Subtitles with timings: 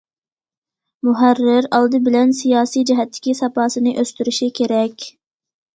[1.07, 5.09] مۇھەررىر ئالدى بىلەن سىياسىي جەھەتتىكى ساپاسىنى ئۆستۈرۈشى كېرەك.